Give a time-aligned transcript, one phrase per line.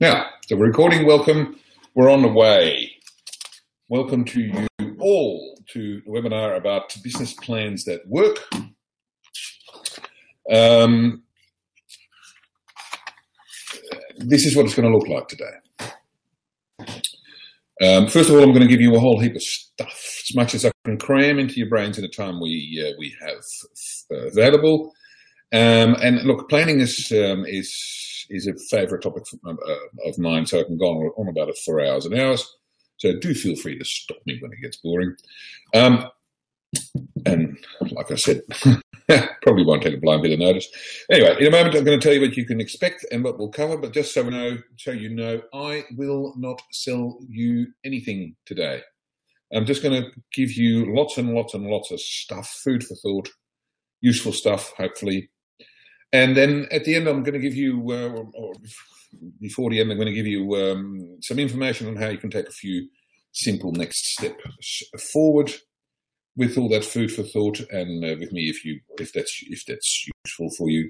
[0.00, 1.56] Now, the recording welcome.
[1.94, 2.90] We're on the way.
[3.88, 8.38] Welcome to you all to the webinar about business plans that work.
[10.50, 11.22] Um,
[14.16, 15.92] this is what it's going to look like today.
[17.80, 20.34] Um, first of all, I'm going to give you a whole heap of stuff, as
[20.34, 23.44] much as I can cram into your brains in the time we uh, we have
[24.10, 24.92] uh, available.
[25.52, 27.46] Um, and look, planning is um,
[28.30, 29.54] is a favourite topic uh,
[30.06, 32.46] of mine, so I can go on, on, about it for hours and hours.
[32.96, 35.14] So do feel free to stop me when it gets boring.
[35.74, 36.10] Um,
[37.26, 37.56] and
[37.90, 38.42] like I said,
[39.42, 40.68] probably won't take a blind bit of notice.
[41.10, 43.38] Anyway, in a moment, I'm going to tell you what you can expect and what
[43.38, 43.76] we'll cover.
[43.76, 48.82] But just so we know, so you know, I will not sell you anything today.
[49.52, 52.96] I'm just going to give you lots and lots and lots of stuff, food for
[52.96, 53.30] thought,
[54.00, 55.30] useful stuff, hopefully,
[56.14, 58.52] and then at the end, I'm going to give you, uh, or
[59.40, 62.30] before the end, I'm going to give you um, some information on how you can
[62.30, 62.88] take a few
[63.32, 65.52] simple next steps forward
[66.36, 69.66] with all that food for thought, and uh, with me if you if that's if
[69.66, 70.88] that's useful for you.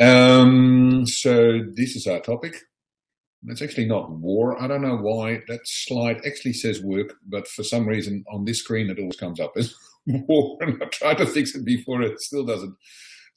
[0.00, 2.56] Um, so this is our topic.
[3.48, 4.60] It's actually not war.
[4.60, 8.60] I don't know why that slide actually says work, but for some reason on this
[8.60, 9.74] screen it always comes up as
[10.06, 12.74] war, and I tried to fix it before it still doesn't.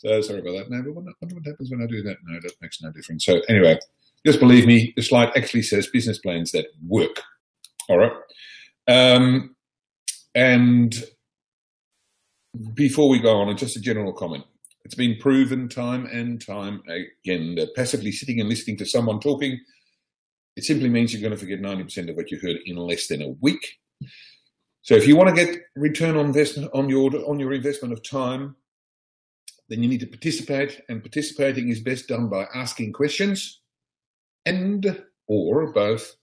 [0.02, 0.71] So sorry about that.
[0.71, 2.17] Now, but wonder what happens when I do that.
[2.25, 3.23] No, that makes no difference.
[3.23, 3.77] So anyway,
[4.25, 7.21] just believe me, the slide actually says business plans that work.
[7.88, 8.11] All right.
[8.88, 9.55] Um,
[10.33, 10.95] and
[12.73, 14.44] before we go on, just a general comment.
[14.85, 19.59] It's been proven time and time again that passively sitting and listening to someone talking,
[20.55, 23.22] it simply means you're going to forget 90% of what you heard in less than
[23.22, 23.77] a week.
[24.81, 28.02] So if you want to get return on investment on your on your investment of
[28.02, 28.55] time,
[29.72, 33.61] then you need to participate, and participating is best done by asking questions
[34.45, 36.17] and or both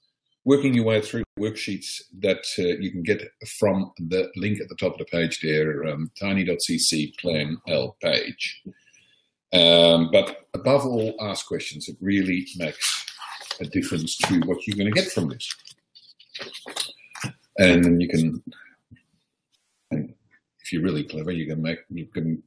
[0.45, 3.23] working your way through worksheets that uh, you can get
[3.59, 8.63] from the link at the top of the page there, um, tiny.cc plan L page.
[9.55, 11.89] Um, but above all, ask questions.
[11.89, 13.07] It really makes
[13.61, 15.49] a difference to what you're going to get from this.
[17.59, 18.43] And you can,
[19.91, 20.15] and
[20.61, 22.43] if you're really clever, you can make you can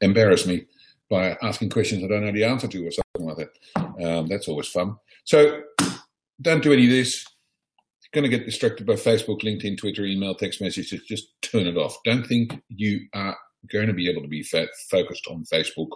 [0.00, 0.66] embarrass me
[1.10, 4.04] by asking questions I don't know the answer to or something like that.
[4.04, 4.96] Um, that's always fun.
[5.24, 5.62] So
[6.40, 7.24] don't do any of this.
[8.02, 11.02] You're going to get distracted by Facebook, LinkedIn, Twitter, email, text messages.
[11.02, 11.96] Just turn it off.
[12.04, 13.36] Don't think you are
[13.70, 15.88] going to be able to be focused on Facebook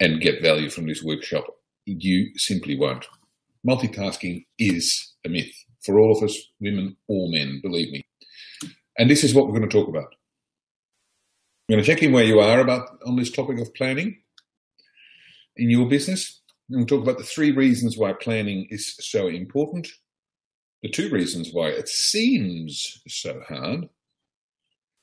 [0.00, 1.44] and get value from this workshop.
[1.84, 3.06] You simply won't.
[3.66, 5.52] Multitasking is a myth
[5.84, 8.04] for all of us, women or men, believe me.
[8.98, 10.15] And this is what we're going to talk about.
[11.68, 14.18] I'm going to check in where you are about on this topic of planning
[15.56, 16.40] in your business.
[16.70, 19.88] And we'll talk about the three reasons why planning is so important,
[20.84, 23.88] the two reasons why it seems so hard,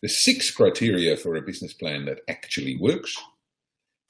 [0.01, 3.17] the six criteria for a business plan that actually works,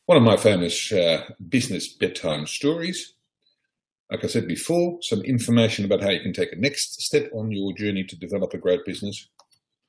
[0.05, 3.15] one of my famous uh, business bedtime stories.
[4.11, 7.51] Like I said before, some information about how you can take a next step on
[7.51, 9.27] your journey to develop a great business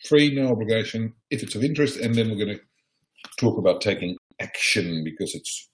[0.06, 2.64] free, no obligation, if it's of interest, and then we're going to
[3.38, 5.68] talk about taking action because it's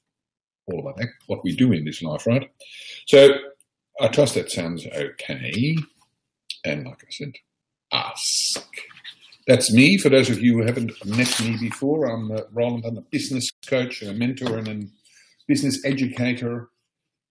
[0.66, 2.48] all about what we do in this life, right?
[3.06, 3.30] So
[4.00, 5.76] I trust that sounds okay.
[6.64, 7.32] And like I said,
[7.92, 8.64] ask.
[9.46, 9.96] That's me.
[9.96, 12.84] For those of you who haven't met me before, I'm uh, Roland.
[12.86, 14.86] I'm a business coach and a mentor and a
[15.48, 16.68] business educator.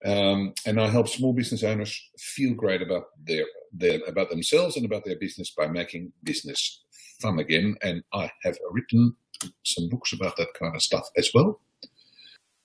[0.05, 4.85] Um, and I help small business owners feel great about their, their about themselves and
[4.85, 6.83] about their business by making business
[7.21, 7.75] fun again.
[7.81, 9.15] And I have written
[9.63, 11.59] some books about that kind of stuff as well.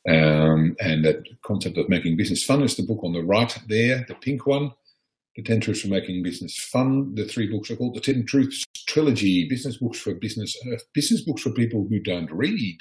[0.09, 4.05] Um, and that concept of making business fun is the book on the right there,
[4.07, 4.73] the pink one.
[5.37, 7.13] The 10 Truths for Making Business Fun.
[7.17, 11.23] The three books are called the 10 Truths Trilogy, business books for business, uh, business
[11.23, 12.79] books for people who don't read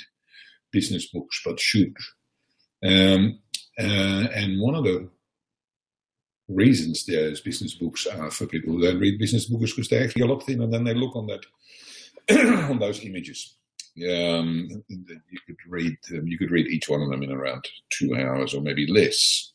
[0.71, 1.95] business books but should.
[2.83, 3.39] Um,
[3.79, 5.09] uh, and one of the
[6.47, 10.03] reasons there's business books are for people who don't read business books is because they're
[10.03, 11.45] actually a lot thinner than they look on that
[12.69, 13.57] on those images.
[13.97, 18.15] Um, you could read um, you could read each one of them in around two
[18.15, 19.53] hours or maybe less.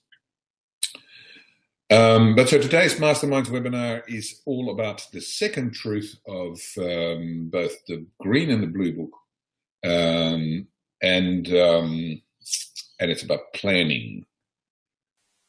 [1.91, 7.73] Um, but so today's Masterminds webinar is all about the second truth of um, both
[7.87, 9.17] the green and the blue book,
[9.85, 10.69] um,
[11.03, 12.23] and um,
[13.01, 14.25] and it's about planning.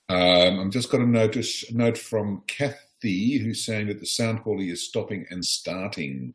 [0.08, 4.72] Um, I've just got a notice note from Kathy who's saying that the sound quality
[4.72, 6.34] is stopping and starting.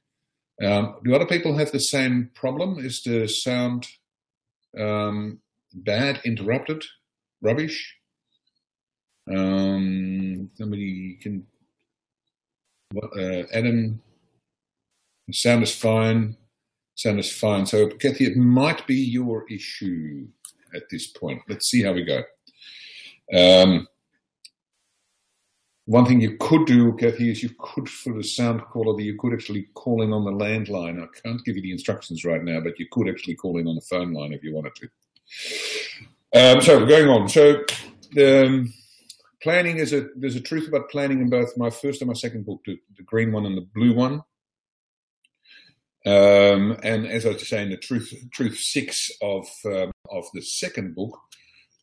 [0.62, 2.79] Um, do other people have the same problem?
[2.79, 3.87] Is the sound
[4.79, 5.41] um,
[5.73, 6.85] bad, interrupted,
[7.43, 7.97] rubbish?
[9.31, 11.47] Um, somebody can.
[12.97, 14.01] Uh, Adam,
[15.33, 16.37] sound is fine.
[16.95, 17.67] Sound is fine.
[17.67, 20.29] So, Kathy, it might be your issue
[20.75, 21.43] at this point.
[21.49, 22.23] Let's see how we go.
[23.33, 23.89] Um,
[25.86, 29.34] one thing you could do, Kathy, is you could, for the sound quality, you could
[29.34, 31.02] actually call in on the landline.
[31.02, 33.75] I can't give you the instructions right now, but you could actually call in on
[33.75, 34.88] the phone line if you wanted to.
[36.34, 37.28] Um, so going on.
[37.28, 37.64] So
[38.19, 38.72] um,
[39.42, 42.46] planning is a there's a truth about planning in both my first and my second
[42.46, 44.22] book, the, the green one and the blue one.
[46.06, 50.94] Um, and as I was saying, the truth truth six of um, of the second
[50.94, 51.19] book,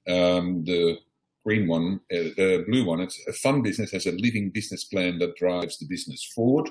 [0.08, 0.98] um, the
[1.46, 5.20] green one, uh, the blue one, it's a fun business has a living business plan
[5.20, 6.70] that drives the business forward.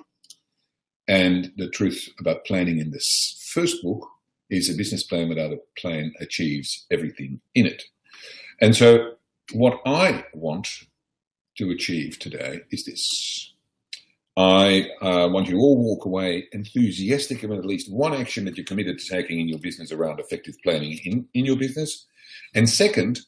[1.08, 4.06] And the truth about planning in this first book
[4.49, 7.82] is a business plan without a plan achieves everything in it.
[8.61, 9.14] And so,
[9.52, 10.69] what I want
[11.58, 13.55] to achieve today is this.
[14.37, 18.64] I uh, want you all walk away enthusiastic about at least one action that you're
[18.64, 22.06] committed to taking in your business around effective planning in, in your business.
[22.55, 23.20] And second,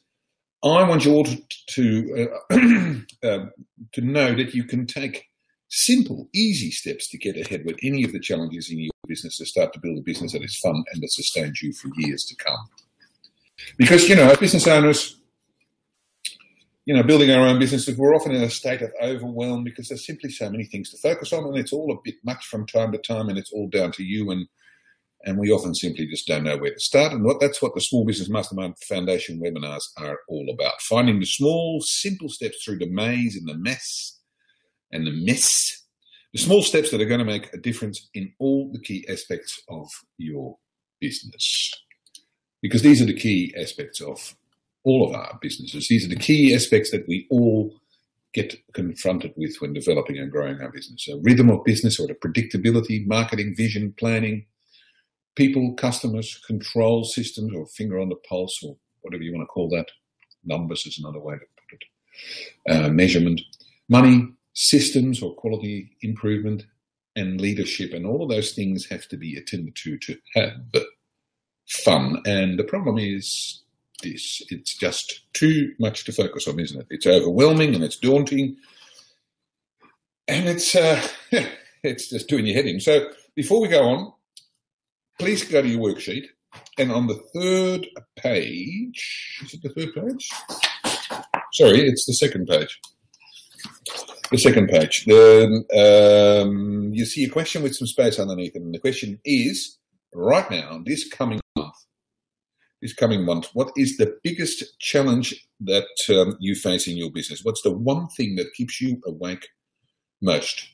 [0.63, 2.55] I want you all to to, uh,
[3.27, 3.45] uh,
[3.93, 5.25] to know that you can take
[5.69, 9.45] simple, easy steps to get ahead with any of the challenges in your business to
[9.45, 12.35] start to build a business that is fun and that sustains you for years to
[12.35, 12.69] come.
[13.77, 15.19] Because you know, as business owners,
[16.85, 20.05] you know, building our own businesses, we're often in a state of overwhelm because there's
[20.05, 22.91] simply so many things to focus on, and it's all a bit much from time
[22.91, 24.47] to time, and it's all down to you and
[25.23, 27.13] and we often simply just don't know where to start.
[27.13, 31.25] And what, that's what the Small Business Mastermind Foundation webinars are all about finding the
[31.25, 34.19] small, simple steps through the maze and the mess
[34.91, 35.83] and the mess,
[36.33, 39.61] the small steps that are going to make a difference in all the key aspects
[39.69, 39.87] of
[40.17, 40.57] your
[40.99, 41.71] business.
[42.61, 44.35] Because these are the key aspects of
[44.83, 45.87] all of our businesses.
[45.87, 47.73] These are the key aspects that we all
[48.33, 51.07] get confronted with when developing and growing our business.
[51.07, 54.45] A rhythm of business or the predictability, marketing, vision, planning,
[55.35, 59.69] people, customers, control systems, or finger on the pulse, or whatever you want to call
[59.69, 59.87] that.
[60.43, 62.85] Numbers is another way to put it.
[62.85, 63.41] Uh, measurement,
[63.89, 66.65] money, systems, or quality improvement,
[67.15, 70.53] and leadership, and all of those things have to be attended to to have
[71.67, 72.21] fun.
[72.25, 73.63] And the problem is
[74.01, 76.87] this: it's just too much to focus on, isn't it?
[76.89, 78.57] It's overwhelming and it's daunting,
[80.27, 81.07] and it's uh,
[81.83, 82.79] it's just doing your head in.
[82.79, 84.13] So before we go on,
[85.23, 86.25] please go to your worksheet.
[86.77, 87.87] And on the third
[88.17, 90.29] page, is it the third page?
[91.53, 92.77] Sorry, it's the second page.
[94.29, 95.05] The second page.
[95.05, 98.61] The, um, you see a question with some space underneath it.
[98.61, 99.77] And the question is
[100.13, 101.75] right now, this coming month,
[102.81, 107.45] this coming month, what is the biggest challenge that um, you face in your business?
[107.45, 109.47] What's the one thing that keeps you awake
[110.21, 110.67] most?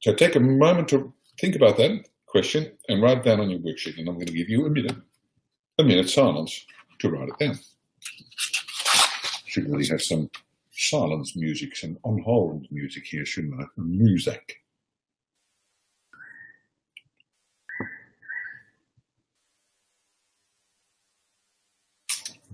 [0.00, 3.58] So take a moment to think about that question and write it down on your
[3.60, 3.98] worksheet.
[3.98, 4.96] And I'm going to give you a minute,
[5.78, 6.64] a minute silence
[7.00, 7.58] to write it down.
[9.46, 10.30] Should really have some
[10.70, 13.64] silence music, some on hold music here, shouldn't I?
[13.76, 14.56] Music.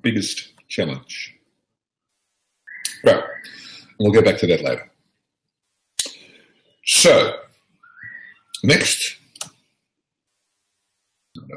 [0.00, 1.34] Biggest challenge.
[3.04, 3.22] Right.
[3.98, 4.90] We'll get back to that later.
[6.84, 7.40] So,
[8.62, 9.16] next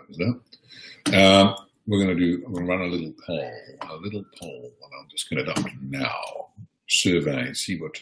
[0.08, 1.18] was that.
[1.18, 1.56] Um,
[1.88, 4.92] we're going to do, I'm going to run a little poll, a little poll, and
[5.00, 6.50] I'm just going to it now.
[6.88, 8.00] Survey, see what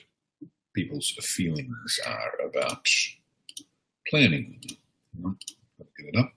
[0.74, 2.88] people's feelings are about
[4.10, 4.60] planning.
[5.24, 5.56] Let's
[5.98, 6.34] Get it up.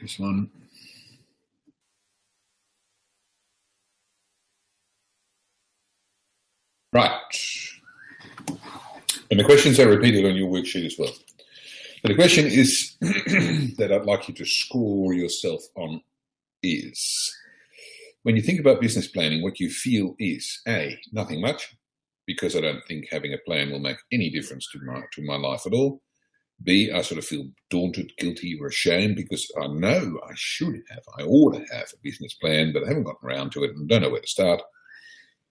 [0.00, 0.50] This one.
[6.92, 7.10] Right.
[9.30, 11.12] And the questions are repeated on your worksheet as well.
[12.04, 16.00] The question is that I'd like you to score yourself on
[16.60, 17.32] is
[18.24, 21.76] when you think about business planning, what you feel is A, nothing much,
[22.26, 25.36] because I don't think having a plan will make any difference to my to my
[25.36, 26.00] life at all.
[26.64, 31.02] B, I sort of feel daunted, guilty, or ashamed because I know I should have,
[31.18, 33.88] I ought to have a business plan, but I haven't gotten around to it and
[33.88, 34.60] don't know where to start.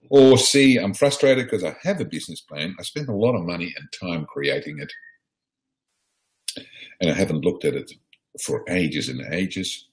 [0.09, 3.45] Or C, I'm frustrated because I have a business plan, I spent a lot of
[3.45, 4.91] money and time creating it,
[7.01, 7.91] and I haven't looked at it
[8.45, 9.87] for ages and ages.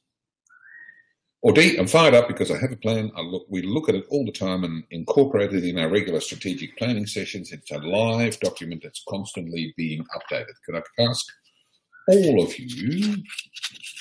[1.41, 3.11] Or D, I'm fired up because I have a plan.
[3.17, 6.21] I look, we look at it all the time and incorporate it in our regular
[6.21, 7.53] strategic planning sessions.
[7.53, 10.55] It's a live document that's constantly being updated.
[10.67, 11.27] Could I ask
[12.09, 13.23] all of you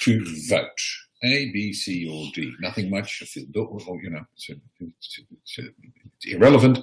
[0.02, 0.82] to vote
[1.24, 2.54] A, B, C, or D.
[2.60, 3.20] Nothing much.
[3.22, 6.80] I feel, or, you know, it's, it's, it's, it's irrelevant,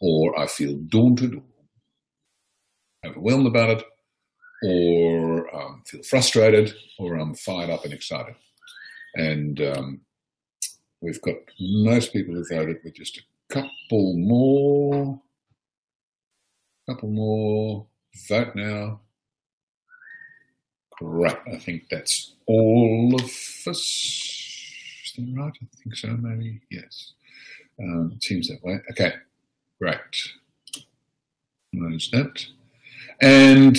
[0.00, 1.42] or I feel daunted, or
[3.06, 3.84] overwhelmed about it,
[4.64, 8.34] or um, feel frustrated, or I'm fired up and excited.
[9.14, 10.00] And um,
[11.00, 15.20] we've got most people who voted with just a couple more,
[16.88, 17.86] couple more.
[18.28, 19.00] Vote now.
[20.98, 21.36] Great.
[21.52, 23.66] I think that's all of us.
[23.66, 25.52] Is that right?
[25.52, 26.60] I think so, maybe.
[26.70, 27.14] Yes.
[27.80, 28.78] Um, seems that way.
[28.92, 29.14] Okay.
[29.80, 29.98] Great.
[31.72, 32.46] Knows that.
[33.20, 33.76] And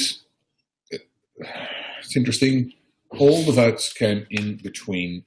[1.37, 2.73] it's interesting.
[3.11, 5.25] All the votes came in between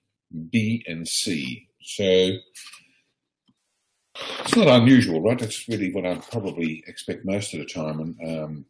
[0.50, 1.69] B and C.
[1.81, 2.33] So
[4.41, 5.38] it's not unusual, right?
[5.38, 8.00] That's really what I probably expect most of the time.
[8.00, 8.67] And um,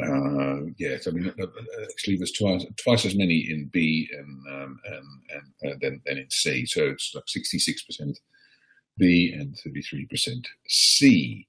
[0.00, 4.62] uh, yes, I mean, uh, uh, actually, there's twice twice as many in B and
[4.62, 6.66] um, and, and uh, than, than in C.
[6.66, 8.16] So it's like 66%
[8.96, 11.47] B and 33% C.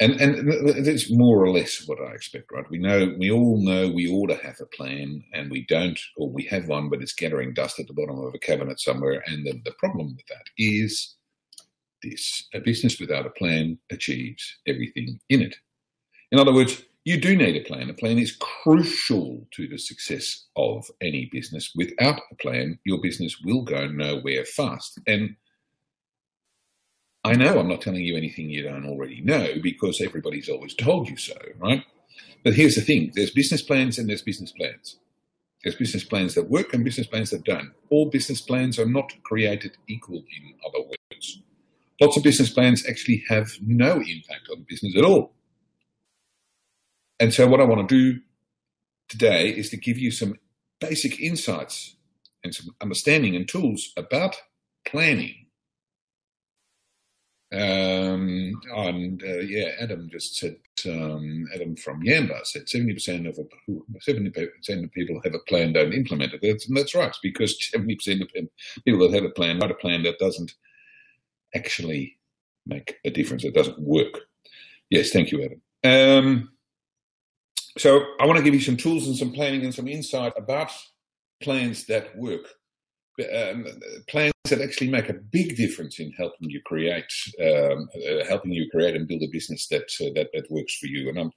[0.00, 2.64] And and that's more or less what I expect, right?
[2.70, 6.30] We know we all know we ought to have a plan, and we don't, or
[6.30, 9.22] we have one, but it's gathering dust at the bottom of a cabinet somewhere.
[9.26, 11.16] And the, the problem with that is
[12.02, 15.56] this: a business without a plan achieves everything in it.
[16.32, 17.90] In other words, you do need a plan.
[17.90, 21.72] A plan is crucial to the success of any business.
[21.76, 24.98] Without a plan, your business will go nowhere fast.
[25.06, 25.36] And
[27.24, 31.08] I know I'm not telling you anything you don't already know because everybody's always told
[31.08, 31.84] you so, right?
[32.44, 34.96] But here's the thing there's business plans and there's business plans.
[35.62, 37.72] There's business plans that work and business plans that don't.
[37.90, 41.42] All business plans are not created equal, in other words.
[42.00, 45.34] Lots of business plans actually have no impact on business at all.
[47.18, 48.20] And so, what I want to do
[49.08, 50.36] today is to give you some
[50.80, 51.96] basic insights
[52.42, 54.40] and some understanding and tools about
[54.86, 55.39] planning.
[57.52, 63.40] Um, and uh, yeah, Adam just said, um, Adam from Yamba said 70% of
[63.98, 66.40] 70% of people have a plan, don't implement it.
[66.42, 68.28] That's, that's right, because 70% of
[68.84, 70.52] people that have a plan write a plan that doesn't
[71.54, 72.18] actually
[72.66, 73.44] make a difference.
[73.44, 74.20] It doesn't work.
[74.90, 75.60] Yes, thank you, Adam.
[75.82, 76.50] Um,
[77.78, 80.70] so I want to give you some tools and some planning and some insight about
[81.40, 82.46] plans that work,
[83.20, 83.66] um,
[84.08, 88.68] plans that actually make a big difference in helping you create, um, uh, helping you
[88.70, 91.08] create and build a business that uh, that that works for you.
[91.08, 91.32] And I'm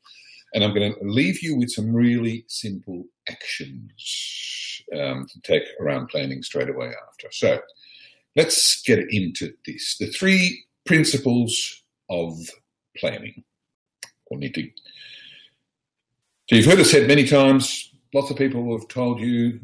[0.54, 6.08] and I'm going to leave you with some really simple actions um, to take around
[6.08, 7.28] planning straight away after.
[7.32, 7.60] So
[8.36, 9.98] let's get into this.
[9.98, 12.38] The three principles of
[12.98, 13.44] planning.
[14.36, 14.68] Need to
[16.50, 17.94] so you've heard it said many times.
[18.13, 19.62] Lots of people have told you.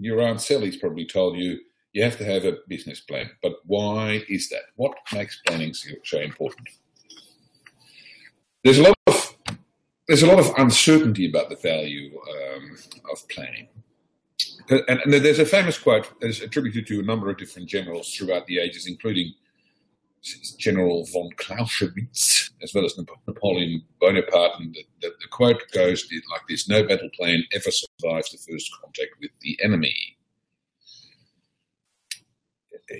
[0.00, 1.60] Your aunt Sally's probably told you
[1.92, 3.30] you have to have a business plan.
[3.42, 4.62] But why is that?
[4.76, 6.68] What makes planning so important?
[8.64, 9.36] There's a lot of
[10.08, 12.76] there's a lot of uncertainty about the value um,
[13.12, 13.68] of planning.
[14.68, 18.46] And, and, there's a famous quote that's attributed to a number of different generals throughout
[18.46, 19.34] the ages, including
[20.58, 24.60] General von Clausewitz, as well as Napoleon Bonaparte.
[24.60, 28.70] And the, the, the quote goes like this No battle plan ever survives the first
[28.82, 29.94] contact with the enemy.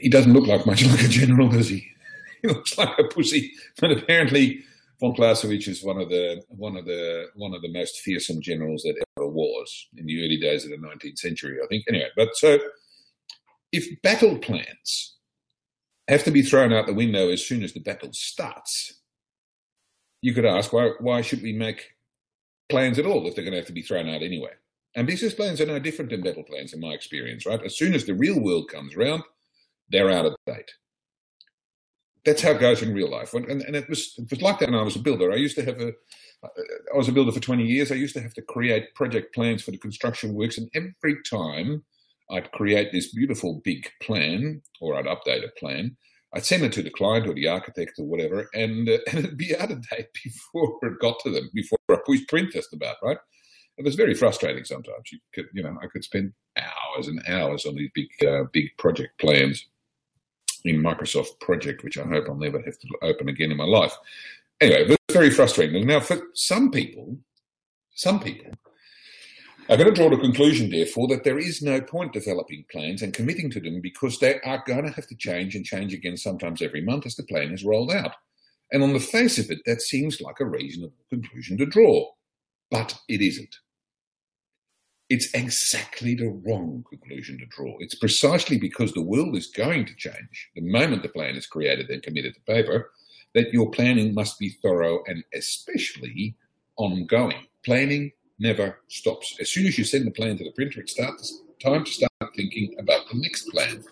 [0.00, 1.86] He doesn't look like much like a general, does he?
[2.42, 3.52] He looks like a pussy.
[3.78, 4.62] But apparently,
[4.98, 8.82] von Clausewitz is one of the one of the one of the most fearsome generals
[8.82, 11.84] that ever was in the early days of the 19th century, I think.
[11.88, 12.58] Anyway, but so
[13.72, 15.16] if battle plans
[16.10, 19.00] have to be thrown out the window as soon as the battle starts.
[20.22, 21.90] You could ask, why, why should we make
[22.68, 24.50] plans at all if they're going to have to be thrown out anyway?
[24.96, 27.62] And business plans are no different than battle plans in my experience, right?
[27.64, 29.22] As soon as the real world comes around,
[29.88, 30.72] they're out of date.
[32.24, 33.32] That's how it goes in real life.
[33.32, 35.32] And, and it, was, it was like that when I was a builder.
[35.32, 35.92] I used to have a,
[36.92, 37.92] I was a builder for 20 years.
[37.92, 40.58] I used to have to create project plans for the construction works.
[40.58, 41.84] And every time
[42.30, 45.96] I'd create this beautiful big plan, or I'd update a plan.
[46.32, 49.36] I'd send it to the client or the architect or whatever, and, uh, and it'd
[49.36, 52.96] be out of date before it got to them, before I pushed print just about,
[53.02, 53.18] right?
[53.78, 55.10] It was very frustrating sometimes.
[55.10, 58.76] You could, you know, I could spend hours and hours on these big, uh, big
[58.76, 59.66] project plans
[60.64, 63.96] in Microsoft Project, which I hope I'll never have to open again in my life.
[64.60, 65.86] Anyway, it was very frustrating.
[65.86, 67.16] Now, for some people,
[67.94, 68.52] some people,
[69.70, 73.14] I'm going to draw the conclusion, therefore, that there is no point developing plans and
[73.14, 76.60] committing to them because they are going to have to change and change again sometimes
[76.60, 78.16] every month as the plan is rolled out.
[78.72, 82.04] And on the face of it, that seems like a reasonable conclusion to draw.
[82.68, 83.54] But it isn't.
[85.10, 87.74] it's exactly the wrong conclusion to draw.
[87.80, 91.90] It's precisely because the world is going to change the moment the plan is created
[91.90, 92.92] and committed to paper
[93.34, 96.36] that your planning must be thorough and especially
[96.76, 97.46] ongoing.
[97.64, 99.36] Planning never stops.
[99.40, 102.12] As soon as you send the plan to the printer, it starts time to start
[102.34, 103.84] thinking about the next plan.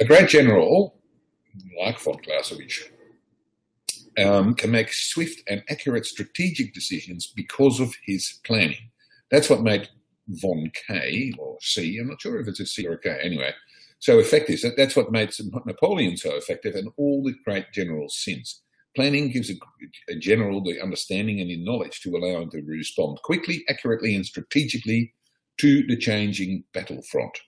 [0.00, 0.96] A great general,
[1.78, 2.84] like von Clausewitz,
[4.18, 8.90] um, can make swift and accurate strategic decisions because of his planning.
[9.30, 9.88] That's what made
[10.28, 13.52] Von K or C, I'm not sure if it's a C or a K anyway,
[13.98, 14.60] so effective.
[14.62, 15.32] That, that's what made
[15.66, 18.62] Napoleon so effective and all the great generals since.
[18.96, 19.54] Planning gives a,
[20.08, 24.26] a general the understanding and the knowledge to allow him to respond quickly, accurately, and
[24.26, 25.14] strategically
[25.60, 27.38] to the changing battlefront.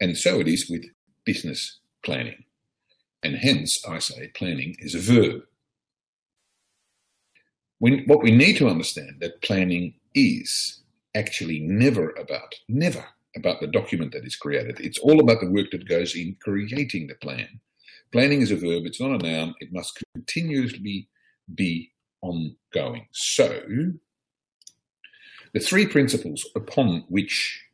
[0.00, 0.84] And so it is with
[1.24, 2.44] business planning.
[3.22, 5.42] And hence, I say planning is a verb.
[7.78, 10.82] When, what we need to understand that planning is
[11.14, 13.04] actually never about, never
[13.36, 14.80] about the document that is created.
[14.80, 17.60] It's all about the work that goes in creating the plan.
[18.12, 21.08] Planning is a verb, it's not a noun, it must continuously
[21.54, 23.06] be ongoing.
[23.12, 23.62] So,
[25.52, 27.64] the three principles upon which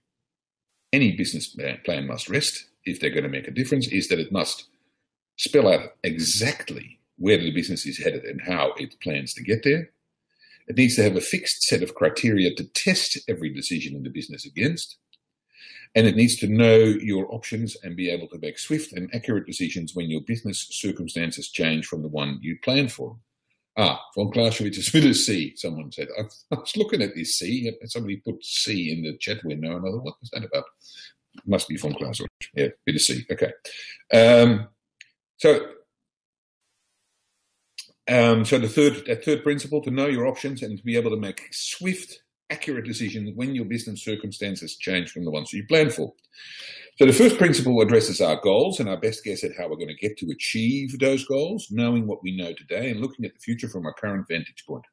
[0.93, 4.33] any business plan must rest, if they're going to make a difference, is that it
[4.33, 4.69] must
[5.37, 9.91] spell out exactly where the business is headed and how it plans to get there.
[10.69, 14.11] It needs to have a fixed set of criteria to test every decision in the
[14.11, 14.99] business against.
[15.97, 19.47] And it needs to know your options and be able to make swift and accurate
[19.47, 23.17] decisions when your business circumstances change from the one you planned for.
[23.79, 26.09] Ah, von Clausewitz is with a C, someone said.
[26.19, 26.23] I,
[26.55, 30.05] was looking at this C, somebody put C in the chat window, and I thought,
[30.05, 30.65] what was that about?
[31.45, 32.31] Must be von Clausewitz.
[32.55, 33.27] Yeah, with a C.
[33.31, 33.53] Okay.
[34.13, 34.69] Um,
[35.39, 35.61] so
[38.09, 41.11] um, so the third, that third principle, to know your options and to be able
[41.11, 45.93] to make swift, accurate decisions when your business circumstances change from the ones you planned
[45.93, 46.13] for.
[46.99, 49.89] So the first principle addresses our goals and our best guess at how we're going
[49.89, 53.41] to get to achieve those goals, knowing what we know today and looking at the
[53.41, 54.85] future from our current vantage point.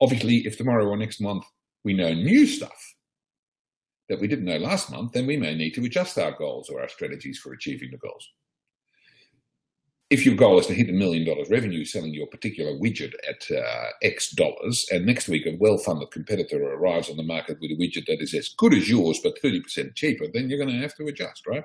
[0.00, 1.44] Obviously, if tomorrow or next month
[1.84, 2.94] we know new stuff
[4.08, 6.80] that we didn't know last month, then we may need to adjust our goals or
[6.80, 8.28] our strategies for achieving the goals
[10.14, 13.50] if your goal is to hit a million dollars revenue selling your particular widget at
[13.50, 17.72] uh, X dollars, and next week a well funded competitor arrives on the market with
[17.72, 20.80] a widget that is as good as yours but 30% cheaper, then you're going to
[20.80, 21.64] have to adjust, right?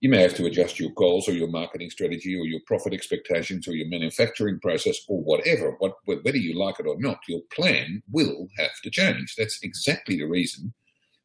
[0.00, 3.68] You may have to adjust your goals or your marketing strategy or your profit expectations
[3.68, 5.76] or your manufacturing process or whatever.
[5.78, 9.36] What, whether you like it or not, your plan will have to change.
[9.36, 10.74] That's exactly the reason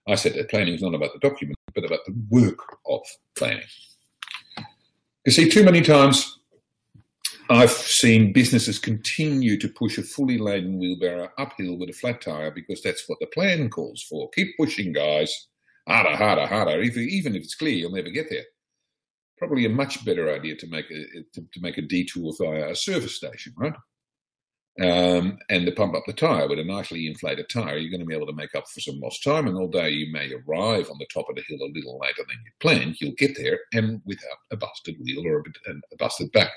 [0.07, 3.01] I said that planning is not about the document, but about the work of
[3.35, 3.63] planning.
[5.25, 6.39] You see, too many times
[7.49, 12.51] I've seen businesses continue to push a fully laden wheelbarrow uphill with a flat tire
[12.51, 14.29] because that's what the plan calls for.
[14.31, 15.47] Keep pushing, guys.
[15.87, 16.81] Harder, harder, harder.
[16.81, 18.43] even if it's clear you'll never get there.
[19.37, 22.75] Probably a much better idea to make a to, to make a detour via a
[22.75, 23.73] service station, right?
[24.81, 28.05] Um, and to pump up the tyre with a nicely inflated tyre, you're going to
[28.05, 29.47] be able to make up for some lost time.
[29.47, 32.37] And although you may arrive on the top of the hill a little later than
[32.43, 36.51] you planned, you'll get there and without a busted wheel or a, a busted back.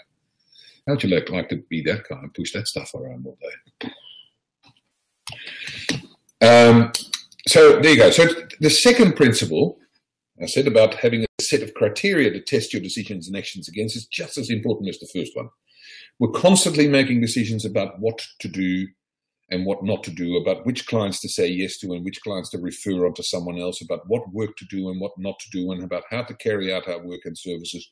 [0.88, 3.90] How'd you like, like to be that guy and push that stuff around all day?
[6.40, 6.92] Um,
[7.46, 8.10] so there you go.
[8.10, 8.26] So
[8.58, 9.78] the second principle
[10.40, 13.96] I said about having a set of criteria to test your decisions and actions against
[13.96, 15.50] is just as important as the first one.
[16.18, 18.88] We're constantly making decisions about what to do
[19.50, 22.50] and what not to do, about which clients to say yes to and which clients
[22.50, 25.50] to refer on to someone else, about what work to do and what not to
[25.50, 27.88] do, and about how to carry out our work and services.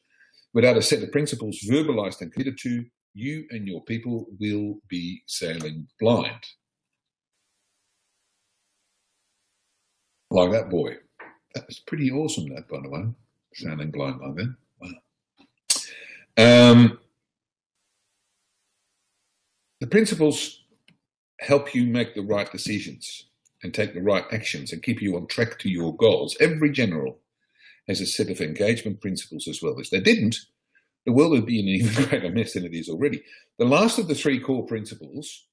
[0.53, 2.85] Without a set of principles verbalized and committed to,
[3.15, 6.47] you and your people will be sailing blind.
[10.31, 10.97] Like that boy.
[11.55, 13.05] That was pretty awesome, that, by the way.
[13.55, 14.55] Sailing blind like that.
[16.37, 16.73] Wow.
[16.73, 16.99] Um,
[19.81, 20.63] the principles
[21.41, 23.27] help you make the right decisions
[23.63, 26.37] and take the right actions and keep you on track to your goals.
[26.41, 27.19] Every general
[27.89, 29.79] has a set of engagement principles as well.
[29.79, 30.37] If they didn't,
[31.05, 33.23] the world would be in an even greater mess than it is already.
[33.59, 35.47] The last of the three core principles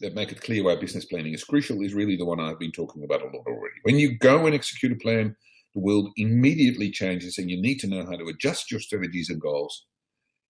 [0.00, 2.72] that make it clear why business planning is crucial is really the one I've been
[2.72, 3.76] talking about a lot already.
[3.82, 5.36] When you go and execute a plan,
[5.74, 9.40] the world immediately changes and you need to know how to adjust your strategies and
[9.40, 9.86] goals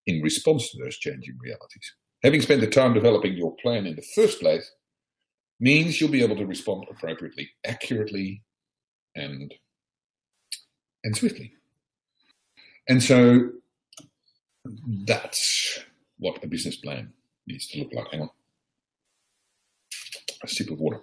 [0.07, 1.94] in response to those changing realities.
[2.24, 4.72] Having spent the time developing your plan in the first place
[5.60, 8.42] means you'll be able to respond appropriately, accurately,
[9.14, 9.52] and
[11.04, 11.52] and swiftly.
[12.88, 13.50] And so
[15.06, 15.80] that's
[16.18, 17.12] what a business plan
[17.46, 18.06] needs to look like.
[18.10, 18.30] Hang on.
[20.42, 21.02] A sip of water.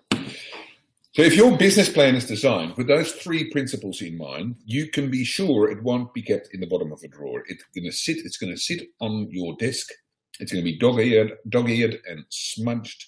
[1.13, 5.11] So if your business plan is designed with those three principles in mind, you can
[5.11, 7.43] be sure it won't be kept in the bottom of a drawer.
[7.47, 8.17] It's going to sit.
[8.25, 9.89] It's going to sit on your desk.
[10.39, 13.05] It's going to be dog-eared, dog-eared and smudged.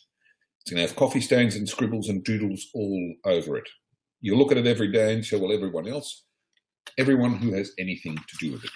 [0.61, 3.67] It's going to have coffee stains and scribbles and doodles all over it.
[4.21, 6.25] You look at it every day and so will everyone else,
[6.97, 8.71] everyone who has anything to do with it.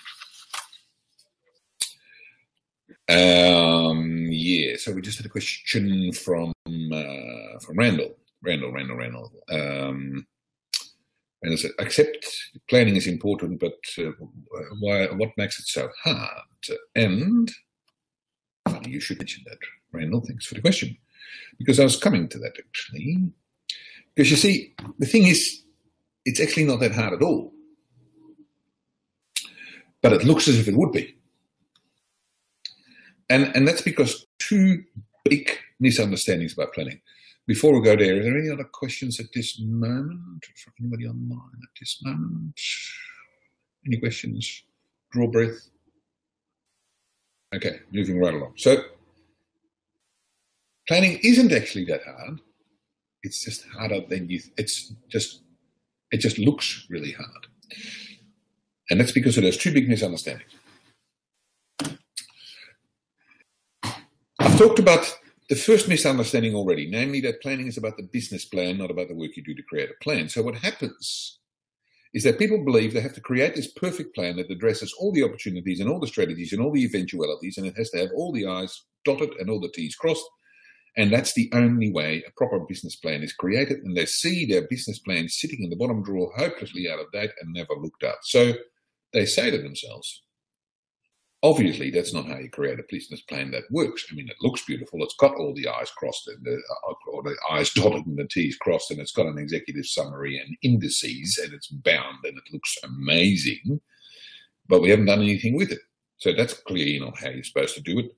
[3.09, 4.75] Um, yeah.
[4.77, 8.17] So we just had a question from uh, from Randall.
[8.43, 9.31] Randall, Randall, Randall.
[9.49, 10.27] Um,
[11.41, 12.27] and I said, accept
[12.69, 14.11] planning is important, but uh,
[14.79, 16.43] why, what makes it so hard?
[16.95, 17.49] And
[18.77, 19.57] funny you should mention that,
[19.91, 20.21] Randall.
[20.21, 20.97] Thanks for the question.
[21.57, 23.31] Because I was coming to that actually.
[24.15, 25.63] Because you see, the thing is,
[26.25, 27.53] it's actually not that hard at all.
[30.01, 31.15] But it looks as if it would be.
[33.29, 34.83] And, and that's because two
[35.25, 37.01] big misunderstandings about planning.
[37.45, 41.59] Before we go there, are there any other questions at this moment from anybody online
[41.63, 42.59] at this moment?
[43.85, 44.63] Any questions?
[45.11, 45.69] Draw breath.
[47.57, 48.53] Okay, moving right along.
[48.57, 48.83] So,
[50.87, 52.39] planning isn't actually that hard.
[53.23, 54.41] It's just harder than you.
[54.57, 55.41] It's just
[56.11, 57.47] it just looks really hard,
[58.91, 60.51] and that's because of those two big misunderstandings.
[64.39, 65.17] I've talked about
[65.49, 69.15] the first misunderstanding already, namely that planning is about the business plan, not about the
[69.15, 70.29] work you do to create a plan.
[70.29, 71.36] So what happens
[72.17, 75.21] is that people believe they have to create this perfect plan that addresses all the
[75.21, 78.33] opportunities and all the strategies and all the eventualities, and it has to have all
[78.33, 80.25] the I's dotted and all the T's crossed.
[80.97, 83.83] And that's the only way a proper business plan is created.
[83.83, 87.29] And they see their business plan sitting in the bottom drawer, hopelessly out of date
[87.39, 88.15] and never looked at.
[88.23, 88.53] So
[89.13, 90.23] they say to themselves,
[91.47, 94.05] Obviously, that's not how you create a business plan that works.
[94.11, 95.01] I mean, it looks beautiful.
[95.01, 98.27] It's got all the I's crossed and the, uh, or the I's dotted and the
[98.27, 102.43] T's crossed, and it's got an executive summary and indices, and it's bound, and it
[102.51, 103.79] looks amazing.
[104.67, 105.79] But we haven't done anything with it.
[106.17, 108.11] So that's clearly not how you're supposed to do it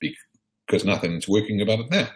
[0.00, 2.08] because nothing's working about it now.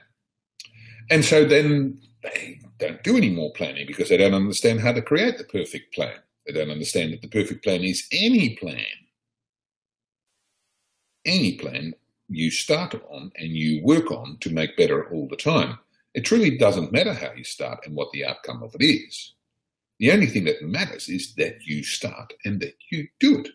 [1.10, 5.00] And so then they don't do any more planning because they don't understand how to
[5.00, 6.18] create the perfect plan.
[6.46, 8.84] They don't understand that the perfect plan is any plan
[11.28, 11.94] any plan
[12.28, 15.78] you start on and you work on to make better all the time.
[16.14, 19.34] It truly doesn't matter how you start and what the outcome of it is.
[19.98, 23.48] The only thing that matters is that you start and that you do it.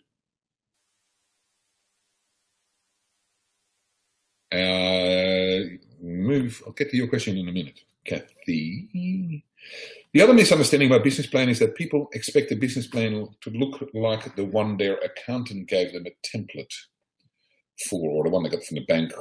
[4.53, 6.62] Uh, move.
[6.65, 9.43] I'll get to your question in a minute, Kathy.
[10.13, 13.89] The other misunderstanding about business plan is that people expect a business plan to look
[13.93, 16.73] like the one their accountant gave them a template
[17.89, 19.12] for, or the one they got from the bank,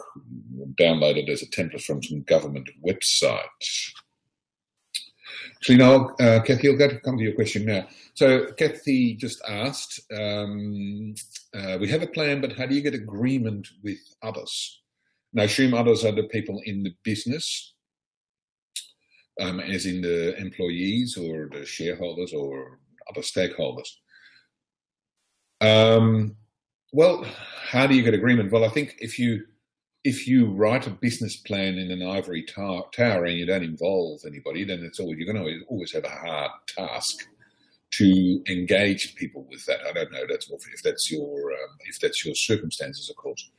[0.78, 3.46] downloaded as a template from some government website.
[5.62, 7.86] So, you know, uh, Kathy, I'll to come to your question now.
[8.14, 11.14] So, Kathy just asked, um,
[11.54, 14.82] uh, we have a plan, but how do you get agreement with others?
[15.32, 17.74] Now, I assume others are the people in the business,
[19.40, 23.88] um, as in the employees or the shareholders or other stakeholders.
[25.60, 26.36] Um,
[26.92, 27.24] well,
[27.70, 28.52] how do you get agreement?
[28.52, 29.46] Well, I think if you
[30.05, 34.64] if you write a business plan in an ivory tower and you don't involve anybody,
[34.64, 37.26] then it's always you're going to always have a hard task
[37.92, 39.78] to engage people with that.
[39.88, 43.50] I don't know that's if that's your um, if that's your circumstances, of course.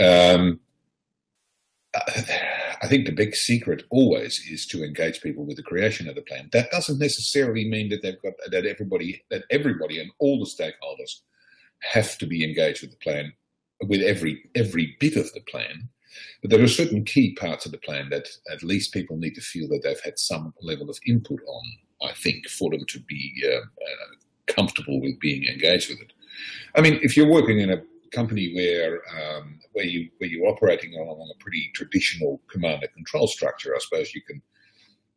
[0.00, 0.60] Um,
[1.94, 6.22] I think the big secret always is to engage people with the creation of the
[6.22, 6.50] plan.
[6.52, 11.20] That doesn't necessarily mean that they've got that everybody that everybody and all the stakeholders
[11.92, 13.32] have to be engaged with the plan,
[13.82, 15.88] with every every bit of the plan.
[16.40, 19.40] But there are certain key parts of the plan that at least people need to
[19.40, 22.08] feel that they've had some level of input on.
[22.08, 24.14] I think for them to be uh, uh,
[24.46, 26.12] comfortable with being engaged with it.
[26.74, 30.94] I mean, if you're working in a company where um, where you where you're operating
[30.94, 34.40] along a pretty traditional command and control structure, I suppose you can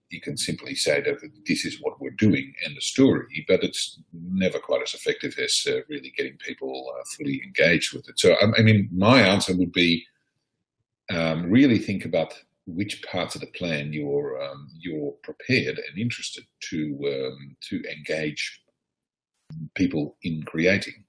[0.09, 4.01] you can simply say that this is what we're doing in the story, but it's
[4.13, 8.19] never quite as effective as uh, really getting people uh, fully engaged with it.
[8.19, 10.05] So, um, I mean, my answer would be
[11.09, 12.33] um, really think about
[12.65, 18.61] which parts of the plan you're um, you're prepared and interested to um, to engage
[19.75, 21.05] people in creating.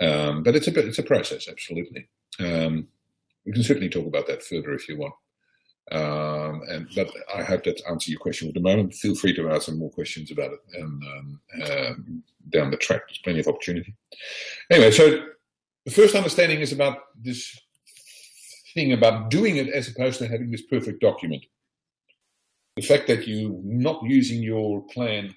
[0.00, 2.08] Um, but it's a bit, it's a process, absolutely.
[2.38, 2.88] Um,
[3.46, 5.14] we can certainly talk about that further if you want.
[5.92, 8.94] Um, and but I hope that answers your question at the moment.
[8.94, 13.02] Feel free to ask some more questions about it and um, um, down the track.
[13.06, 13.94] There's plenty of opportunity.
[14.70, 15.26] Anyway, so
[15.84, 17.56] the first understanding is about this
[18.74, 21.44] thing about doing it as opposed to having this perfect document.
[22.76, 25.34] the fact that you're not using your plan